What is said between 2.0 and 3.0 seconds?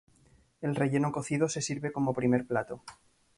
primer plato.